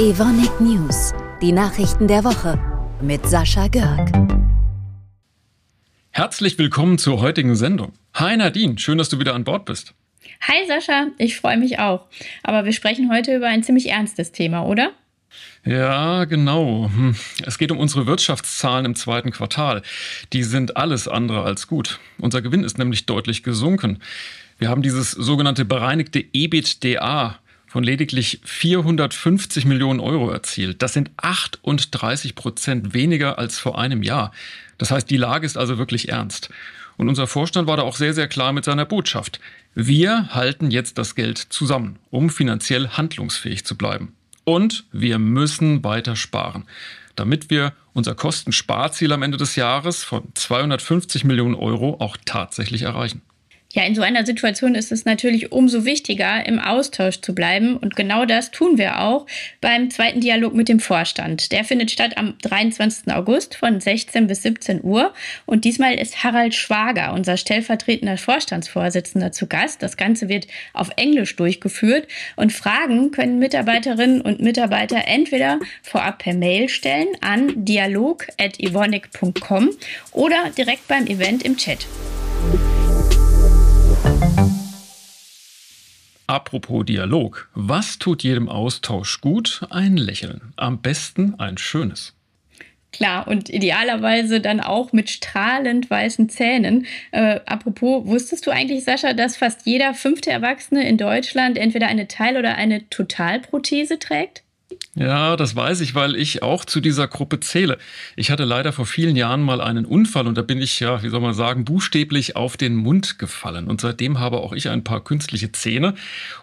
Evonik 0.00 0.62
News, 0.62 1.12
die 1.42 1.52
Nachrichten 1.52 2.08
der 2.08 2.24
Woche 2.24 2.58
mit 3.02 3.26
Sascha 3.26 3.68
Görg. 3.68 4.10
Herzlich 6.08 6.56
willkommen 6.56 6.96
zur 6.96 7.20
heutigen 7.20 7.54
Sendung. 7.54 7.92
Hi 8.14 8.34
Nadine, 8.34 8.78
schön, 8.78 8.96
dass 8.96 9.10
du 9.10 9.18
wieder 9.18 9.34
an 9.34 9.44
Bord 9.44 9.66
bist. 9.66 9.92
Hi 10.40 10.66
Sascha, 10.66 11.08
ich 11.18 11.36
freue 11.36 11.58
mich 11.58 11.80
auch. 11.80 12.06
Aber 12.42 12.64
wir 12.64 12.72
sprechen 12.72 13.12
heute 13.12 13.36
über 13.36 13.48
ein 13.48 13.62
ziemlich 13.62 13.90
ernstes 13.90 14.32
Thema, 14.32 14.62
oder? 14.62 14.92
Ja, 15.66 16.24
genau. 16.24 16.88
Hm. 16.90 17.14
Es 17.44 17.58
geht 17.58 17.70
um 17.70 17.76
unsere 17.76 18.06
Wirtschaftszahlen 18.06 18.86
im 18.86 18.94
zweiten 18.94 19.32
Quartal. 19.32 19.82
Die 20.32 20.44
sind 20.44 20.78
alles 20.78 21.08
andere 21.08 21.42
als 21.42 21.66
gut. 21.66 22.00
Unser 22.16 22.40
Gewinn 22.40 22.64
ist 22.64 22.78
nämlich 22.78 23.04
deutlich 23.04 23.42
gesunken. 23.42 23.98
Wir 24.56 24.70
haben 24.70 24.80
dieses 24.80 25.10
sogenannte 25.10 25.66
bereinigte 25.66 26.24
EBITDA 26.32 27.38
von 27.70 27.84
lediglich 27.84 28.40
450 28.42 29.64
Millionen 29.64 30.00
Euro 30.00 30.28
erzielt. 30.28 30.82
Das 30.82 30.92
sind 30.92 31.12
38 31.18 32.34
Prozent 32.34 32.94
weniger 32.94 33.38
als 33.38 33.60
vor 33.60 33.78
einem 33.78 34.02
Jahr. 34.02 34.32
Das 34.76 34.90
heißt, 34.90 35.08
die 35.08 35.16
Lage 35.16 35.46
ist 35.46 35.56
also 35.56 35.78
wirklich 35.78 36.08
ernst. 36.08 36.50
Und 36.96 37.08
unser 37.08 37.28
Vorstand 37.28 37.68
war 37.68 37.76
da 37.76 37.84
auch 37.84 37.94
sehr, 37.94 38.12
sehr 38.12 38.26
klar 38.26 38.52
mit 38.52 38.64
seiner 38.64 38.86
Botschaft. 38.86 39.38
Wir 39.72 40.30
halten 40.34 40.72
jetzt 40.72 40.98
das 40.98 41.14
Geld 41.14 41.38
zusammen, 41.38 42.00
um 42.10 42.28
finanziell 42.28 42.88
handlungsfähig 42.88 43.64
zu 43.64 43.78
bleiben. 43.78 44.16
Und 44.42 44.84
wir 44.90 45.20
müssen 45.20 45.84
weiter 45.84 46.16
sparen, 46.16 46.64
damit 47.14 47.50
wir 47.50 47.72
unser 47.92 48.16
Kostensparziel 48.16 49.12
am 49.12 49.22
Ende 49.22 49.38
des 49.38 49.54
Jahres 49.54 50.02
von 50.02 50.24
250 50.34 51.22
Millionen 51.22 51.54
Euro 51.54 51.98
auch 52.00 52.16
tatsächlich 52.24 52.82
erreichen. 52.82 53.22
Ja, 53.72 53.84
in 53.84 53.94
so 53.94 54.02
einer 54.02 54.26
Situation 54.26 54.74
ist 54.74 54.90
es 54.90 55.04
natürlich 55.04 55.52
umso 55.52 55.84
wichtiger, 55.84 56.44
im 56.44 56.58
Austausch 56.58 57.20
zu 57.20 57.36
bleiben. 57.36 57.76
Und 57.76 57.94
genau 57.94 58.24
das 58.24 58.50
tun 58.50 58.78
wir 58.78 59.00
auch 59.00 59.26
beim 59.60 59.90
zweiten 59.90 60.20
Dialog 60.20 60.54
mit 60.54 60.68
dem 60.68 60.80
Vorstand. 60.80 61.52
Der 61.52 61.62
findet 61.62 61.92
statt 61.92 62.18
am 62.18 62.36
23. 62.42 63.14
August 63.14 63.54
von 63.54 63.80
16 63.80 64.26
bis 64.26 64.42
17 64.42 64.82
Uhr. 64.82 65.14
Und 65.46 65.64
diesmal 65.64 65.94
ist 65.94 66.24
Harald 66.24 66.56
Schwager, 66.56 67.12
unser 67.12 67.36
stellvertretender 67.36 68.16
Vorstandsvorsitzender, 68.16 69.30
zu 69.30 69.46
Gast. 69.46 69.84
Das 69.84 69.96
Ganze 69.96 70.28
wird 70.28 70.48
auf 70.72 70.90
Englisch 70.96 71.36
durchgeführt. 71.36 72.08
Und 72.34 72.52
Fragen 72.52 73.12
können 73.12 73.38
Mitarbeiterinnen 73.38 74.20
und 74.20 74.40
Mitarbeiter 74.40 75.04
entweder 75.06 75.60
vorab 75.82 76.18
per 76.18 76.34
Mail 76.34 76.68
stellen 76.68 77.06
an 77.20 77.64
dialog.ivonic.com 77.64 79.70
oder 80.10 80.50
direkt 80.58 80.88
beim 80.88 81.06
Event 81.06 81.44
im 81.44 81.56
Chat. 81.56 81.86
Apropos 86.30 86.84
Dialog, 86.84 87.48
was 87.56 87.98
tut 87.98 88.22
jedem 88.22 88.48
Austausch 88.48 89.20
gut? 89.20 89.66
Ein 89.68 89.96
Lächeln. 89.96 90.52
Am 90.54 90.80
besten 90.80 91.34
ein 91.40 91.58
schönes. 91.58 92.14
Klar, 92.92 93.26
und 93.26 93.50
idealerweise 93.50 94.40
dann 94.40 94.60
auch 94.60 94.92
mit 94.92 95.10
strahlend 95.10 95.90
weißen 95.90 96.28
Zähnen. 96.28 96.86
Äh, 97.10 97.40
apropos, 97.46 98.06
wusstest 98.06 98.46
du 98.46 98.52
eigentlich, 98.52 98.84
Sascha, 98.84 99.12
dass 99.12 99.38
fast 99.38 99.66
jeder 99.66 99.92
fünfte 99.92 100.30
Erwachsene 100.30 100.88
in 100.88 100.98
Deutschland 100.98 101.58
entweder 101.58 101.88
eine 101.88 102.06
Teil- 102.06 102.36
oder 102.36 102.54
eine 102.54 102.88
Totalprothese 102.90 103.98
trägt? 103.98 104.44
Ja, 104.96 105.36
das 105.36 105.54
weiß 105.54 105.80
ich, 105.82 105.94
weil 105.94 106.16
ich 106.16 106.42
auch 106.42 106.64
zu 106.64 106.80
dieser 106.80 107.06
Gruppe 107.06 107.38
zähle. 107.40 107.78
Ich 108.16 108.30
hatte 108.30 108.44
leider 108.44 108.72
vor 108.72 108.86
vielen 108.86 109.14
Jahren 109.14 109.40
mal 109.40 109.60
einen 109.60 109.84
Unfall 109.84 110.26
und 110.26 110.36
da 110.36 110.42
bin 110.42 110.60
ich, 110.60 110.80
ja, 110.80 111.02
wie 111.02 111.08
soll 111.08 111.20
man 111.20 111.32
sagen, 111.32 111.64
buchstäblich 111.64 112.34
auf 112.34 112.56
den 112.56 112.74
Mund 112.74 113.18
gefallen. 113.18 113.68
Und 113.68 113.80
seitdem 113.80 114.18
habe 114.18 114.38
auch 114.38 114.52
ich 114.52 114.68
ein 114.68 114.82
paar 114.82 115.02
künstliche 115.02 115.52
Zähne. 115.52 115.94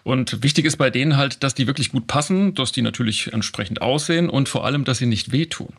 Und 0.02 0.42
wichtig 0.42 0.64
ist 0.64 0.78
bei 0.78 0.88
denen 0.88 1.16
halt, 1.16 1.42
dass 1.42 1.54
die 1.54 1.66
wirklich 1.66 1.92
gut 1.92 2.06
passen, 2.06 2.54
dass 2.54 2.72
die 2.72 2.82
natürlich 2.82 3.32
entsprechend 3.32 3.82
aussehen 3.82 4.30
und 4.30 4.48
vor 4.48 4.64
allem, 4.64 4.84
dass 4.84 4.98
sie 4.98 5.06
nicht 5.06 5.30
wehtun. 5.30 5.74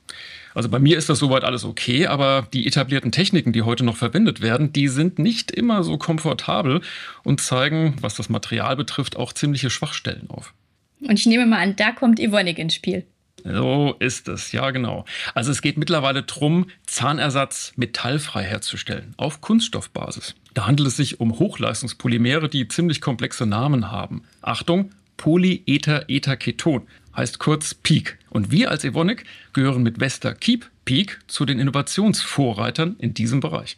Also 0.53 0.69
bei 0.69 0.79
mir 0.79 0.97
ist 0.97 1.09
das 1.09 1.19
soweit 1.19 1.43
alles 1.43 1.65
okay, 1.65 2.07
aber 2.07 2.47
die 2.53 2.67
etablierten 2.67 3.11
Techniken, 3.11 3.51
die 3.51 3.63
heute 3.63 3.83
noch 3.83 3.97
verwendet 3.97 4.41
werden, 4.41 4.73
die 4.73 4.87
sind 4.87 5.19
nicht 5.19 5.51
immer 5.51 5.83
so 5.83 5.97
komfortabel 5.97 6.81
und 7.23 7.41
zeigen, 7.41 7.95
was 8.01 8.15
das 8.15 8.29
Material 8.29 8.75
betrifft, 8.75 9.15
auch 9.15 9.33
ziemliche 9.33 9.69
Schwachstellen 9.69 10.29
auf. 10.29 10.53
Und 11.01 11.17
ich 11.19 11.25
nehme 11.25 11.45
mal 11.45 11.59
an, 11.59 11.75
da 11.75 11.91
kommt 11.91 12.19
Evonik 12.19 12.57
ins 12.57 12.75
Spiel. 12.75 13.05
So 13.43 13.95
ist 13.99 14.27
es, 14.27 14.51
ja 14.51 14.71
genau. 14.71 15.05
Also 15.33 15.51
es 15.51 15.61
geht 15.61 15.77
mittlerweile 15.77 16.23
darum, 16.23 16.67
Zahnersatz 16.85 17.73
metallfrei 17.77 18.43
herzustellen, 18.43 19.13
auf 19.17 19.41
Kunststoffbasis. 19.41 20.35
Da 20.53 20.67
handelt 20.67 20.89
es 20.89 20.97
sich 20.97 21.19
um 21.19 21.39
Hochleistungspolymere, 21.39 22.49
die 22.49 22.67
ziemlich 22.67 23.01
komplexe 23.01 23.45
Namen 23.45 23.91
haben. 23.91 24.23
Achtung, 24.41 24.91
Polyether-Ether-Keton, 25.17 26.87
heißt 27.15 27.39
kurz 27.39 27.73
PEAK. 27.73 28.17
Und 28.29 28.51
wir 28.51 28.71
als 28.71 28.83
Evonik 28.83 29.25
gehören 29.53 29.83
mit 29.83 29.99
Vesta 29.99 30.33
Keep 30.33 30.69
PEAK 30.85 31.19
zu 31.27 31.45
den 31.45 31.59
Innovationsvorreitern 31.59 32.95
in 32.99 33.13
diesem 33.13 33.39
Bereich. 33.39 33.77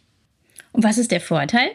Und 0.72 0.84
was 0.84 0.98
ist 0.98 1.10
der 1.10 1.20
Vorteil? 1.20 1.70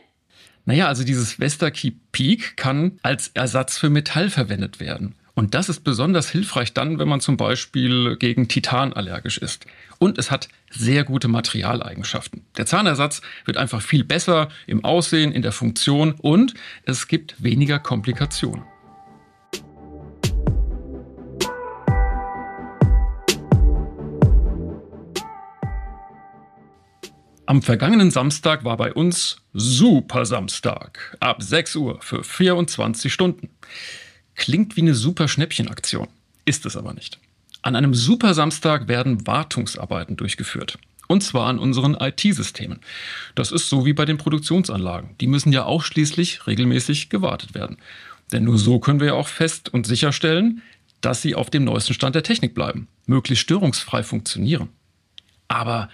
Naja, 0.66 0.88
also 0.88 1.04
dieses 1.04 1.40
Vesta 1.40 1.70
Keep 1.70 2.12
PEAK 2.12 2.58
kann 2.58 3.00
als 3.02 3.30
Ersatz 3.34 3.78
für 3.78 3.90
Metall 3.90 4.30
verwendet 4.30 4.80
werden. 4.80 5.16
Und 5.38 5.54
das 5.54 5.70
ist 5.70 5.82
besonders 5.82 6.32
hilfreich 6.32 6.74
dann, 6.74 6.98
wenn 6.98 7.08
man 7.08 7.22
zum 7.22 7.38
Beispiel 7.38 8.16
gegen 8.18 8.48
Titan 8.48 8.92
allergisch 8.94 9.38
ist. 9.38 9.68
Und 10.00 10.18
es 10.18 10.32
hat 10.32 10.48
sehr 10.72 11.04
gute 11.04 11.28
Materialeigenschaften. 11.28 12.42
Der 12.58 12.66
Zahnersatz 12.66 13.22
wird 13.46 13.56
einfach 13.56 13.84
viel 13.84 14.04
besser 14.04 14.48
im 14.66 14.84
Aussehen, 14.84 15.32
in 15.32 15.44
der 15.44 15.52
Funktion 15.52 16.14
und 16.14 16.56
es 16.86 17.08
gibt 17.08 17.36
weniger 17.38 17.78
Komplikationen. 17.78 18.64
Am 27.46 27.62
vergangenen 27.62 28.10
Samstag 28.10 28.64
war 28.64 28.78
bei 28.78 28.92
uns 28.92 29.38
Super 29.54 30.26
Samstag 30.26 31.16
ab 31.20 31.44
6 31.44 31.76
Uhr 31.76 32.02
für 32.02 32.24
24 32.24 33.14
Stunden. 33.14 33.50
Klingt 34.38 34.78
wie 34.78 34.82
eine 34.82 34.96
super 34.96 35.28
Schnäppchenaktion, 35.28 36.08
ist 36.46 36.66
es 36.66 36.78
aber 36.78 36.94
nicht. 36.94 37.20
An 37.64 37.76
einem 37.76 37.94
Super 37.94 38.34
Samstag 38.34 38.88
werden 38.88 39.28
Wartungsarbeiten 39.28 40.16
durchgeführt. 40.16 40.78
Und 41.08 41.24
zwar 41.24 41.48
an 41.48 41.60
unseren 41.60 41.96
IT-Systemen. 41.96 42.80
Das 43.36 43.52
ist 43.52 43.70
so 43.70 43.86
wie 43.86 43.94
bei 43.94 44.06
den 44.06 44.18
Produktionsanlagen. 44.18 45.16
Die 45.20 45.28
müssen 45.28 45.52
ja 45.52 45.66
auch 45.66 45.84
schließlich 45.84 46.48
regelmäßig 46.48 47.10
gewartet 47.10 47.56
werden. 47.56 47.78
Denn 48.32 48.44
nur 48.44 48.58
so 48.58 48.80
können 48.80 49.00
wir 49.00 49.08
ja 49.08 49.14
auch 49.14 49.28
fest 49.28 49.70
und 49.74 49.88
sicherstellen, 49.88 50.62
dass 51.02 51.22
sie 51.22 51.36
auf 51.36 51.50
dem 51.50 51.64
neuesten 51.64 51.94
Stand 51.94 52.16
der 52.16 52.24
Technik 52.24 52.54
bleiben, 52.54 52.88
möglichst 53.06 53.44
störungsfrei 53.44 54.04
funktionieren. 54.04 54.70
Aber 55.48 55.90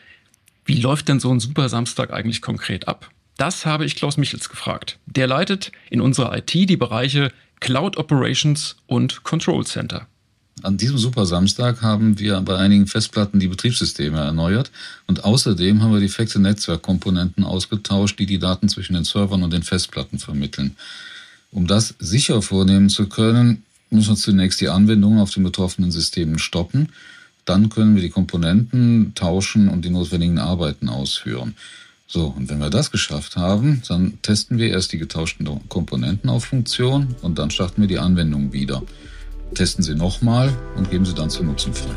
wie 0.65 0.79
läuft 0.79 1.07
denn 1.09 1.19
so 1.19 1.31
ein 1.31 1.39
Super 1.39 1.69
Samstag 1.69 2.11
eigentlich 2.11 2.41
konkret 2.41 2.87
ab? 2.87 3.09
Das 3.37 3.65
habe 3.65 3.85
ich 3.85 3.95
Klaus 3.95 4.17
Michels 4.17 4.49
gefragt. 4.49 4.99
Der 5.05 5.27
leitet 5.27 5.71
in 5.89 6.01
unserer 6.01 6.37
IT 6.37 6.53
die 6.53 6.77
Bereiche 6.77 7.31
Cloud 7.59 7.97
Operations 7.97 8.75
und 8.87 9.23
Control 9.23 9.65
Center. 9.65 10.07
An 10.61 10.77
diesem 10.77 10.97
Super 10.97 11.25
Samstag 11.25 11.81
haben 11.81 12.19
wir 12.19 12.39
bei 12.41 12.57
einigen 12.57 12.87
Festplatten 12.87 13.39
die 13.39 13.47
Betriebssysteme 13.47 14.19
erneuert 14.19 14.71
und 15.07 15.23
außerdem 15.25 15.81
haben 15.81 15.93
wir 15.93 15.99
defekte 15.99 16.39
Netzwerkkomponenten 16.39 17.43
ausgetauscht, 17.43 18.19
die 18.19 18.25
die 18.25 18.39
Daten 18.39 18.69
zwischen 18.69 18.93
den 18.93 19.03
Servern 19.03 19.43
und 19.43 19.51
den 19.51 19.63
Festplatten 19.63 20.19
vermitteln. 20.19 20.77
Um 21.51 21.67
das 21.67 21.95
sicher 21.99 22.41
vornehmen 22.41 22.89
zu 22.89 23.09
können, 23.09 23.63
müssen 23.89 24.09
wir 24.09 24.15
zunächst 24.15 24.61
die 24.61 24.69
Anwendungen 24.69 25.19
auf 25.19 25.31
den 25.31 25.43
betroffenen 25.43 25.91
Systemen 25.91 26.39
stoppen. 26.39 26.89
Dann 27.45 27.69
können 27.69 27.95
wir 27.95 28.01
die 28.01 28.09
Komponenten 28.09 29.13
tauschen 29.15 29.67
und 29.69 29.83
die 29.83 29.89
notwendigen 29.89 30.39
Arbeiten 30.39 30.87
ausführen. 30.87 31.55
So, 32.13 32.27
und 32.27 32.47
wenn 32.47 32.59
wir 32.59 32.69
das 32.69 32.91
geschafft 32.91 33.37
haben, 33.37 33.81
dann 33.87 34.21
testen 34.21 34.59
wir 34.59 34.69
erst 34.69 34.93
die 34.93 34.99
getauschten 34.99 35.49
Komponenten 35.67 36.29
auf 36.29 36.45
Funktion 36.45 37.15
und 37.23 37.39
dann 37.39 37.49
starten 37.49 37.81
wir 37.81 37.87
die 37.87 37.97
Anwendung 37.97 38.53
wieder. 38.53 38.83
Testen 39.55 39.83
sie 39.83 39.95
nochmal 39.95 40.55
und 40.75 40.91
geben 40.91 41.07
sie 41.07 41.15
dann 41.15 41.31
zum 41.31 41.47
Nutzen 41.47 41.73
frei. 41.73 41.89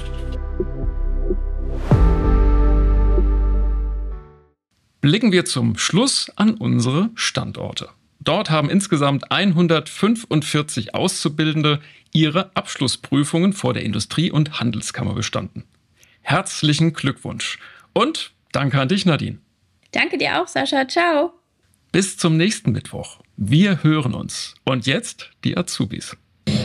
Blicken 5.02 5.32
wir 5.32 5.44
zum 5.44 5.76
Schluss 5.76 6.30
an 6.34 6.54
unsere 6.54 7.10
Standorte. 7.14 7.90
Dort 8.18 8.48
haben 8.48 8.70
insgesamt 8.70 9.30
145 9.30 10.94
Auszubildende 10.94 11.80
ihre 12.14 12.56
Abschlussprüfungen 12.56 13.52
vor 13.52 13.74
der 13.74 13.82
Industrie- 13.82 14.30
und 14.30 14.60
Handelskammer 14.60 15.12
bestanden. 15.12 15.64
Herzlichen 16.22 16.94
Glückwunsch 16.94 17.58
und 17.92 18.32
danke 18.52 18.80
an 18.80 18.88
dich, 18.88 19.04
Nadine. 19.04 19.40
Danke 19.96 20.18
dir 20.18 20.42
auch, 20.42 20.46
Sascha. 20.46 20.86
Ciao. 20.86 21.32
Bis 21.90 22.18
zum 22.18 22.36
nächsten 22.36 22.70
Mittwoch. 22.72 23.20
Wir 23.38 23.82
hören 23.82 24.12
uns. 24.12 24.54
Und 24.64 24.86
jetzt 24.86 25.30
die 25.42 25.56
Azubis. 25.56 26.14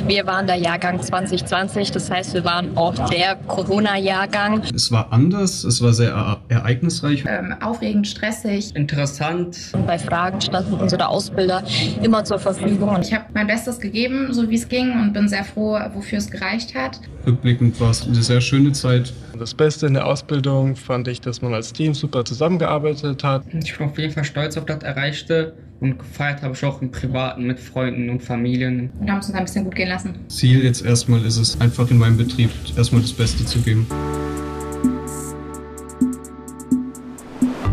Wir 0.06 0.28
waren 0.28 0.48
der 0.48 0.58
Jahrgang 0.58 1.02
2020, 1.02 1.92
das 1.92 2.12
heißt, 2.12 2.34
wir 2.34 2.44
waren 2.44 2.78
auch 2.78 2.94
der 3.10 3.38
Corona-Jahrgang. 3.48 4.64
Es 4.76 4.92
war 4.92 5.14
anders, 5.14 5.64
es 5.64 5.82
war 5.82 5.94
sehr 5.94 6.40
ereignisreich. 6.50 7.24
Ähm, 7.26 7.56
aufregend, 7.62 8.08
stressig. 8.08 8.76
Interessant. 8.76 9.58
Und 9.72 9.88
bei 9.88 9.98
Fragen 9.98 10.42
standen 10.42 10.74
unsere 10.74 11.08
Ausbilder 11.08 11.64
immer 12.04 12.26
zur 12.26 12.40
Verfügung. 12.40 13.00
Ich 13.02 13.14
habe 13.14 13.26
mein 13.34 13.48
Bestes 13.48 13.80
gegeben, 13.80 14.34
so 14.34 14.50
wie 14.50 14.56
es 14.56 14.68
ging, 14.68 14.92
und 14.92 15.14
bin 15.14 15.30
sehr 15.30 15.46
froh, 15.46 15.80
wofür 15.94 16.18
es 16.18 16.30
gereicht 16.30 16.76
hat. 16.76 17.00
Rückblickend 17.26 17.80
war 17.80 17.92
es 17.92 18.06
eine 18.06 18.22
sehr 18.22 18.42
schöne 18.42 18.72
Zeit. 18.72 19.14
Das 19.38 19.54
Beste 19.54 19.88
in 19.88 19.94
der 19.94 20.08
Ausbildung 20.08 20.76
fand 20.76 21.08
ich, 21.08 21.22
dass 21.22 21.42
man 21.42 21.54
als 21.54 21.72
Team 21.74 21.94
super 21.94 22.26
zusammengearbeitet 22.26 23.24
hat. 23.24 23.44
Ich 23.54 23.78
bin 23.78 23.88
auf 23.88 23.98
jeden 23.98 24.14
Fall 24.14 24.24
stolz 24.24 24.58
auf 24.58 24.66
das 24.66 24.84
Erreichte 24.84 25.54
und 25.80 26.00
gefeiert 26.00 26.42
habe 26.42 26.54
ich 26.54 26.64
auch 26.64 26.82
im 26.82 26.92
Privaten 26.92 27.46
mit 27.46 27.60
Freunden 27.60 28.10
und 28.10 28.22
Familien. 28.22 28.92
Und 29.00 29.10
haben 29.10 29.20
es 29.20 29.28
uns 29.28 29.36
ein 29.36 29.46
bisschen 29.46 29.64
gut 29.64 29.76
gehen 29.76 29.90
lassen. 29.90 30.16
Ziel 30.28 30.64
jetzt 30.64 30.84
erstmal 30.84 31.24
ist 31.26 31.38
es, 31.38 31.60
einfach 31.60 31.90
in 31.90 31.98
meinem 31.98 32.18
Betrieb 32.18 32.52
erstmal 32.76 33.02
das 33.02 33.14
Beste 33.14 33.46
zu 33.46 33.60
geben. 33.60 33.88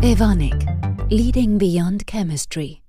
Evonik, 0.01 0.65
Leading 1.09 1.57
Beyond 1.57 2.07
Chemistry. 2.07 2.81